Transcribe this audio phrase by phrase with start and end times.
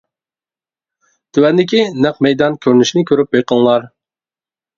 [1.37, 3.87] تۆۋەندىكى نەق مەيدان كۆرۈنۈشىنى كۆرۈپ بېقىڭلار.